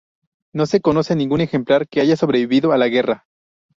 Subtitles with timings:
[0.51, 3.27] No se conoce ningún ejemplar que haya sobrevivido a la guerra.